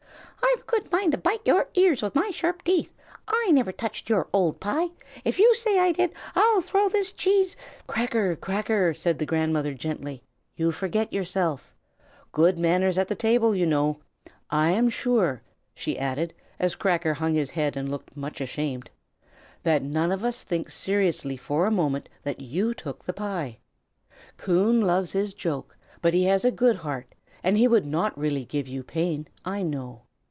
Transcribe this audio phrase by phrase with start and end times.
[0.43, 2.93] "I've a good mind to bite your ears with my sharp teeth.
[3.27, 4.89] I never touched your old pie.
[5.23, 7.55] If you say I did, I'll throw this cheese"
[7.87, 8.35] "Cracker!
[8.35, 10.23] Cracker!" said the grandmother, gently,
[10.55, 11.73] "you forget yourself!
[12.31, 13.99] Good manners at table, you know.
[14.49, 15.41] I am sure,"
[15.73, 18.89] she added, as Cracker hung his head and looked much ashamed,
[19.63, 23.59] "that none of us think seriously for a moment that you took the pie.
[24.37, 27.13] Coon loves his joke; but he has a good heart,
[27.43, 30.03] and he would not really give you pain, I know.